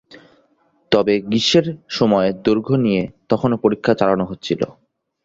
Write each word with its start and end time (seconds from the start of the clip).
তবে, 0.91 1.13
গ্রীষ্মের 1.21 1.65
সময়ের 1.89 2.35
দৈর্ঘ্য 2.41 2.75
নিয়ে 2.77 3.01
তখনও 3.29 3.57
পরীক্ষা 3.57 3.93
চালানো 3.93 4.25
হচ্ছিল। 4.25 4.61